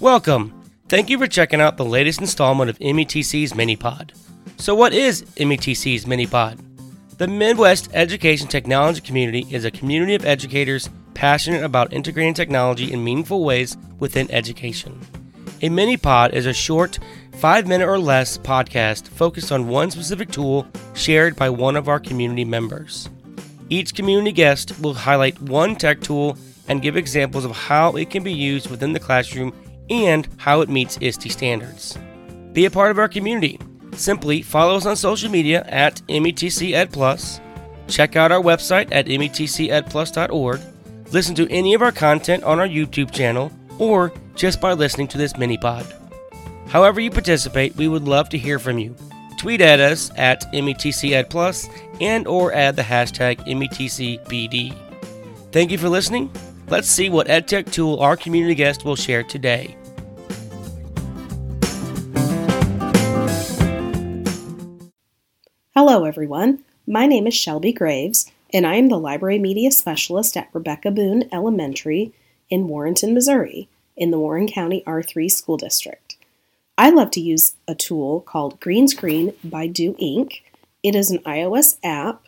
Welcome. 0.00 0.54
Thank 0.88 1.10
you 1.10 1.18
for 1.18 1.26
checking 1.26 1.60
out 1.60 1.76
the 1.76 1.84
latest 1.84 2.20
installment 2.20 2.70
of 2.70 2.78
METC's 2.78 3.52
Minipod. 3.52 4.12
So, 4.56 4.72
what 4.72 4.92
is 4.92 5.24
METC's 5.36 6.04
Minipod? 6.04 6.60
The 7.16 7.26
Midwest 7.26 7.90
Education 7.92 8.46
Technology 8.46 9.00
Community 9.00 9.44
is 9.50 9.64
a 9.64 9.72
community 9.72 10.14
of 10.14 10.24
educators 10.24 10.88
passionate 11.14 11.64
about 11.64 11.92
integrating 11.92 12.32
technology 12.32 12.92
in 12.92 13.02
meaningful 13.02 13.42
ways 13.42 13.76
within 13.98 14.30
education. 14.30 15.00
A 15.62 15.68
Minipod 15.68 16.32
is 16.32 16.46
a 16.46 16.52
short, 16.52 17.00
five 17.32 17.66
minute 17.66 17.88
or 17.88 17.98
less 17.98 18.38
podcast 18.38 19.08
focused 19.08 19.50
on 19.50 19.66
one 19.66 19.90
specific 19.90 20.30
tool 20.30 20.64
shared 20.94 21.34
by 21.34 21.50
one 21.50 21.74
of 21.74 21.88
our 21.88 21.98
community 21.98 22.44
members. 22.44 23.10
Each 23.68 23.92
community 23.92 24.30
guest 24.30 24.78
will 24.78 24.94
highlight 24.94 25.42
one 25.42 25.74
tech 25.74 26.00
tool 26.02 26.38
and 26.68 26.82
give 26.82 26.96
examples 26.96 27.44
of 27.44 27.50
how 27.50 27.96
it 27.96 28.10
can 28.10 28.22
be 28.22 28.32
used 28.32 28.70
within 28.70 28.92
the 28.92 29.00
classroom 29.00 29.52
and 29.90 30.28
how 30.36 30.60
it 30.60 30.68
meets 30.68 30.98
ISTE 31.00 31.30
standards. 31.30 31.98
Be 32.52 32.64
a 32.64 32.70
part 32.70 32.90
of 32.90 32.98
our 32.98 33.08
community. 33.08 33.58
Simply 33.94 34.42
follow 34.42 34.76
us 34.76 34.86
on 34.86 34.96
social 34.96 35.30
media 35.30 35.64
at 35.68 36.02
METC 36.08 36.72
Ed 36.72 36.92
Plus, 36.92 37.40
check 37.88 38.16
out 38.16 38.32
our 38.32 38.42
website 38.42 38.88
at 38.92 39.06
metcedplus.org, 39.06 40.60
listen 41.10 41.34
to 41.34 41.50
any 41.50 41.74
of 41.74 41.82
our 41.82 41.92
content 41.92 42.44
on 42.44 42.60
our 42.60 42.68
YouTube 42.68 43.10
channel, 43.10 43.50
or 43.78 44.12
just 44.34 44.60
by 44.60 44.72
listening 44.72 45.08
to 45.08 45.18
this 45.18 45.36
mini 45.36 45.56
pod. 45.56 45.86
However 46.68 47.00
you 47.00 47.10
participate, 47.10 47.74
we 47.76 47.88
would 47.88 48.04
love 48.04 48.28
to 48.30 48.38
hear 48.38 48.58
from 48.58 48.78
you. 48.78 48.94
Tweet 49.38 49.60
at 49.60 49.80
us 49.80 50.10
at 50.16 50.52
METC 50.52 51.12
Ed 51.12 51.30
Plus 51.30 51.68
and 52.00 52.26
or 52.26 52.52
add 52.52 52.76
the 52.76 52.82
hashtag 52.82 53.38
METCPD. 53.46 54.74
Thank 55.52 55.70
you 55.70 55.78
for 55.78 55.88
listening. 55.88 56.30
Let's 56.70 56.90
see 56.90 57.08
what 57.08 57.28
EdTech 57.28 57.72
tool 57.72 57.98
our 58.00 58.14
community 58.14 58.54
guest 58.54 58.84
will 58.84 58.94
share 58.94 59.22
today. 59.22 59.74
Hello, 65.74 66.04
everyone. 66.04 66.62
My 66.86 67.06
name 67.06 67.26
is 67.26 67.34
Shelby 67.34 67.72
Graves, 67.72 68.30
and 68.52 68.66
I 68.66 68.74
am 68.74 68.90
the 68.90 68.98
Library 68.98 69.38
Media 69.38 69.70
Specialist 69.70 70.36
at 70.36 70.50
Rebecca 70.52 70.90
Boone 70.90 71.26
Elementary 71.32 72.12
in 72.50 72.68
Warrenton, 72.68 73.14
Missouri, 73.14 73.70
in 73.96 74.10
the 74.10 74.18
Warren 74.18 74.46
County 74.46 74.82
R3 74.86 75.30
School 75.30 75.56
District. 75.56 76.18
I 76.76 76.90
love 76.90 77.10
to 77.12 77.20
use 77.20 77.54
a 77.66 77.74
tool 77.74 78.20
called 78.20 78.60
Green 78.60 78.88
Screen 78.88 79.32
by 79.42 79.68
Do 79.68 79.96
Ink. 79.98 80.44
It 80.82 80.94
is 80.94 81.10
an 81.10 81.20
iOS 81.20 81.78
app 81.82 82.26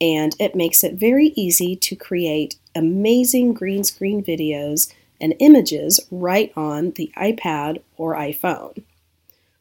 and 0.00 0.36
it 0.38 0.54
makes 0.54 0.84
it 0.84 0.94
very 0.94 1.28
easy 1.36 1.76
to 1.76 1.96
create 1.96 2.56
amazing 2.76 3.54
green 3.54 3.82
screen 3.82 4.22
videos 4.22 4.92
and 5.20 5.34
images 5.40 5.98
right 6.10 6.52
on 6.56 6.92
the 6.92 7.10
iPad 7.16 7.82
or 7.96 8.14
iPhone. 8.14 8.82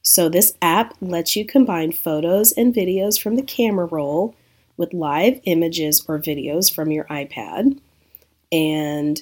So, 0.02 0.30
this 0.30 0.56
app 0.62 0.94
lets 1.02 1.36
you 1.36 1.46
combine 1.46 1.92
photos 1.92 2.52
and 2.52 2.76
videos 2.76 3.20
from 3.20 3.36
the 3.36 3.42
camera 3.42 3.86
roll 3.86 4.36
with 4.78 4.94
live 4.94 5.40
images 5.46 6.04
or 6.08 6.20
videos 6.20 6.74
from 6.74 6.92
your 6.92 7.06
iPad. 7.06 7.80
And 8.52 9.22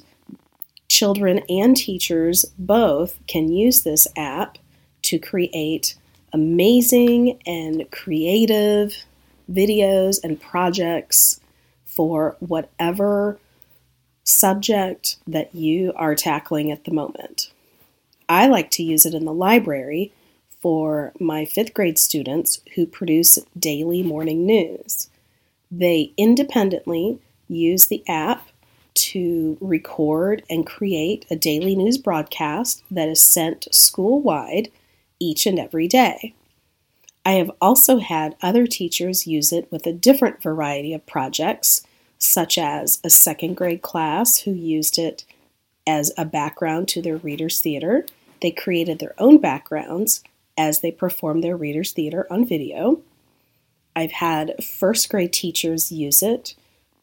children 0.89 1.39
and 1.47 1.77
teachers 1.77 2.45
both 2.57 3.17
can 3.27 3.51
use 3.51 3.83
this 3.83 4.07
app 4.17 4.57
to 5.03 5.19
create 5.19 5.95
amazing 6.33 7.39
and 7.45 7.89
creative 7.91 8.93
videos 9.51 10.19
and 10.23 10.39
projects 10.41 11.39
for 11.85 12.35
whatever 12.39 13.39
subject 14.23 15.17
that 15.27 15.53
you 15.53 15.93
are 15.95 16.15
tackling 16.15 16.71
at 16.71 16.85
the 16.85 16.93
moment. 16.93 17.51
I 18.29 18.47
like 18.47 18.71
to 18.71 18.83
use 18.83 19.05
it 19.05 19.13
in 19.13 19.25
the 19.25 19.33
library 19.33 20.11
for 20.61 21.11
my 21.19 21.45
fifth 21.45 21.73
grade 21.73 21.99
students 21.99 22.61
who 22.75 22.85
produce 22.85 23.37
daily 23.57 24.01
morning 24.01 24.45
news. 24.45 25.09
They 25.69 26.13
independently 26.15 27.19
use 27.49 27.87
the 27.87 28.03
app 28.07 28.47
to 28.95 29.57
record 29.59 30.43
and 30.49 30.65
create 30.65 31.25
a 31.29 31.35
daily 31.35 31.75
news 31.75 31.97
broadcast 31.97 32.83
that 32.89 33.09
is 33.09 33.21
sent 33.21 33.67
school 33.73 34.21
wide 34.21 34.71
each 35.19 35.45
and 35.45 35.59
every 35.59 35.87
day. 35.87 36.33
I 37.25 37.33
have 37.33 37.51
also 37.61 37.99
had 37.99 38.35
other 38.41 38.67
teachers 38.67 39.27
use 39.27 39.51
it 39.51 39.71
with 39.71 39.87
a 39.87 39.93
different 39.93 40.41
variety 40.41 40.93
of 40.93 41.05
projects, 41.05 41.85
such 42.23 42.57
as 42.57 42.99
a 43.03 43.09
second 43.09 43.55
grade 43.55 43.81
class 43.81 44.39
who 44.39 44.51
used 44.51 44.97
it 44.97 45.25
as 45.85 46.11
a 46.17 46.25
background 46.25 46.87
to 46.87 47.01
their 47.01 47.17
readers' 47.17 47.59
theater. 47.59 48.05
They 48.41 48.51
created 48.51 48.99
their 48.99 49.13
own 49.17 49.39
backgrounds 49.39 50.23
as 50.57 50.79
they 50.79 50.91
performed 50.91 51.43
their 51.43 51.57
readers' 51.57 51.91
theater 51.91 52.25
on 52.29 52.45
video. 52.45 53.01
I've 53.95 54.11
had 54.11 54.63
first 54.63 55.09
grade 55.09 55.33
teachers 55.33 55.91
use 55.91 56.23
it 56.23 56.55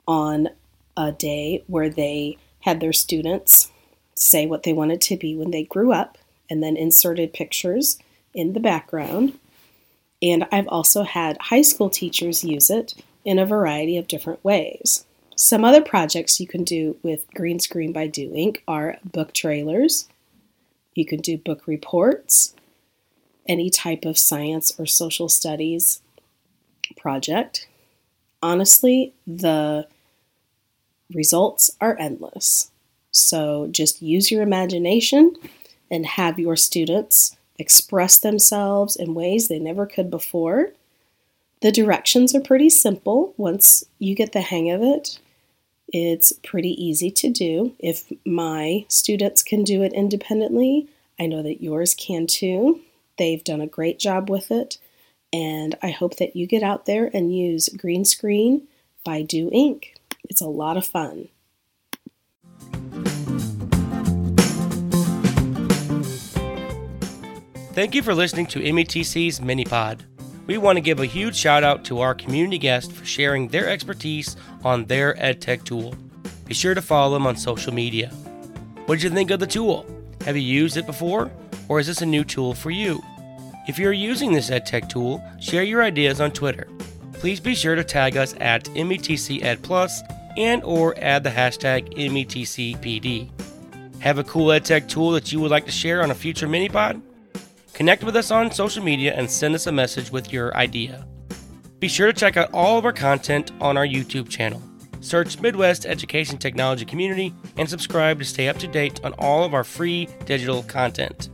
on 0.09 0.49
a 0.97 1.13
day 1.13 1.65
where 1.67 1.91
they 1.91 2.39
had 2.61 2.81
their 2.81 2.93
students 2.93 3.71
say 4.15 4.47
what 4.47 4.63
they 4.63 4.73
wanted 4.73 5.01
to 5.01 5.17
be 5.17 5.35
when 5.35 5.51
they 5.51 5.65
grew 5.65 5.93
up 5.93 6.19
and 6.49 6.63
then 6.63 6.77
inserted 6.77 7.33
pictures 7.33 7.99
in 8.35 8.55
the 8.55 8.61
background. 8.61 9.39
And 10.23 10.47
I've 10.51 10.69
also 10.69 11.03
had 11.03 11.39
high 11.41 11.63
school 11.63 11.91
teachers 11.91 12.45
use 12.45 12.71
it 12.71 12.95
in 13.25 13.39
a 13.39 13.47
variety 13.47 13.97
of 13.97 14.09
different 14.09 14.43
ways. 14.45 15.05
Some 15.43 15.65
other 15.65 15.81
projects 15.81 16.39
you 16.39 16.47
can 16.47 16.65
do 16.65 16.99
with 17.03 17.25
Green 17.33 17.59
Screen 17.61 17.95
by 17.95 18.09
Do 18.09 18.31
Ink. 18.35 18.63
are 18.69 18.99
book 19.03 19.33
trailers. 19.33 20.07
You 20.95 21.07
can 21.07 21.23
do 21.23 21.39
book 21.39 21.67
reports, 21.67 22.55
any 23.49 23.71
type 23.71 24.05
of 24.05 24.19
science 24.19 24.79
or 24.79 24.85
social 24.85 25.31
studies 25.31 26.03
project. 26.99 27.69
Honestly, 28.43 29.15
the 29.27 29.89
results 31.11 31.71
are 31.81 31.97
endless. 31.99 32.71
So 33.11 33.67
just 33.71 34.03
use 34.03 34.31
your 34.31 34.43
imagination 34.43 35.37
and 35.91 36.05
have 36.05 36.39
your 36.39 36.55
students 36.55 37.35
express 37.59 38.19
themselves 38.19 38.95
in 38.95 39.15
ways 39.15 39.49
they 39.49 39.59
never 39.59 39.87
could 39.87 40.11
before. 40.11 40.73
The 41.63 41.73
directions 41.73 42.35
are 42.35 42.43
pretty 42.43 42.69
simple 42.69 43.33
once 43.39 43.85
you 43.99 44.15
get 44.15 44.33
the 44.33 44.43
hang 44.43 44.71
of 44.71 44.83
it. 44.83 45.19
It's 45.93 46.33
pretty 46.45 46.71
easy 46.83 47.11
to 47.11 47.29
do. 47.29 47.75
If 47.79 48.13
my 48.25 48.85
students 48.89 49.43
can 49.43 49.65
do 49.65 49.83
it 49.83 49.93
independently, 49.93 50.89
I 51.19 51.27
know 51.27 51.43
that 51.43 51.63
yours 51.63 51.95
can 51.95 52.27
too. 52.27 52.81
They've 53.19 53.43
done 53.43 53.61
a 53.61 53.67
great 53.67 53.99
job 53.99 54.31
with 54.31 54.51
it, 54.51 54.79
and 55.33 55.77
I 55.83 55.91
hope 55.91 56.17
that 56.17 56.37
you 56.37 56.47
get 56.47 56.63
out 56.63 56.87
there 56.87 57.11
and 57.13 57.37
use 57.37 57.69
Green 57.69 58.05
Screen 58.05 58.69
by 59.05 59.23
Do 59.23 59.51
Ink. 59.53 60.01
It's 60.29 60.41
a 60.41 60.47
lot 60.47 60.77
of 60.77 60.87
fun. 60.87 61.29
Thank 67.73 67.95
you 67.95 68.03
for 68.03 68.15
listening 68.15 68.47
to 68.47 68.61
METC's 68.61 69.41
Minipod. 69.41 70.10
We 70.47 70.59
want 70.59 70.77
to 70.77 70.81
give 70.81 71.01
a 71.01 71.07
huge 71.07 71.37
shout 71.37 71.63
out 71.63 71.85
to 71.85 72.01
our 72.01 72.15
community 72.15 72.59
guests 72.59 72.93
for 72.93 73.05
sharing 73.05 73.49
their 73.49 73.69
expertise 73.69 74.37
on 74.65 74.87
their 74.87 75.15
EdTech 75.15 75.65
tool. 75.65 75.95
Be 76.47 76.55
sure 76.55 76.75
to 76.75 76.83
follow 76.83 77.15
them 77.15 77.27
on 77.27 77.37
social 77.37 77.73
media. 77.73 78.09
What 78.87 78.97
did 78.97 79.05
you 79.05 79.11
think 79.11 79.31
of 79.31 79.39
the 79.39 79.47
tool? 79.47 79.87
Have 80.25 80.37
you 80.37 80.43
used 80.43 80.77
it 80.77 80.87
before? 80.87 81.31
Or 81.69 81.79
is 81.79 81.87
this 81.87 82.03
a 82.03 82.07
new 82.07 82.25
tool 82.25 82.55
for 82.55 82.71
you? 82.71 83.01
If 83.69 83.79
you're 83.79 83.93
using 83.93 84.33
this 84.33 84.51
EdTech 84.51 84.89
tool, 84.89 85.23
share 85.41 85.63
your 85.63 85.83
ideas 85.83 86.21
on 86.21 86.33
Twitter. 86.33 86.67
Please 87.13 87.39
be 87.39 87.55
sure 87.55 87.77
to 87.77 87.85
tag 87.85 88.17
us 88.17 88.35
at 88.41 88.65
METC 88.65 89.45
Ed 89.45 89.63
Plus 89.63 90.03
and 90.37 90.63
or 90.65 90.99
add 90.99 91.23
the 91.23 91.31
hashtag 91.31 91.95
METCPD. 91.95 93.31
Have 94.01 94.19
a 94.19 94.25
cool 94.25 94.47
EdTech 94.47 94.89
tool 94.89 95.13
that 95.13 95.31
you 95.31 95.39
would 95.39 95.51
like 95.51 95.67
to 95.67 95.71
share 95.71 96.03
on 96.03 96.11
a 96.11 96.15
future 96.15 96.49
Minipod? 96.49 97.01
Connect 97.81 98.05
with 98.05 98.15
us 98.15 98.31
on 98.31 98.51
social 98.51 98.85
media 98.85 99.15
and 99.15 99.31
send 99.31 99.55
us 99.55 99.67
a 99.67 99.73
message 99.73 100.11
with 100.11 100.35
your 100.35 100.55
idea. 100.55 101.07
Be 101.79 101.89
sure 101.89 102.09
to 102.09 102.13
check 102.13 102.37
out 102.37 102.53
all 102.53 102.77
of 102.77 102.85
our 102.85 102.93
content 102.93 103.53
on 103.59 103.79
our 103.79 103.87
YouTube 103.87 104.29
channel. 104.29 104.63
Search 105.01 105.41
Midwest 105.41 105.87
Education 105.87 106.37
Technology 106.37 106.85
Community 106.85 107.33
and 107.57 107.67
subscribe 107.67 108.19
to 108.19 108.25
stay 108.27 108.49
up 108.51 108.59
to 108.59 108.69
date 108.69 109.01
on 109.03 109.15
all 109.15 109.45
of 109.45 109.55
our 109.55 109.65
free 109.65 110.11
digital 110.27 110.63
content. 110.65 111.31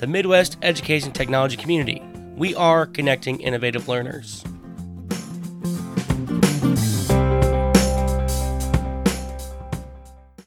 The 0.00 0.08
Midwest 0.08 0.58
Education 0.62 1.12
Technology 1.12 1.56
Community. 1.56 2.02
We 2.34 2.56
are 2.56 2.84
connecting 2.84 3.38
innovative 3.38 3.86
learners. 3.86 4.42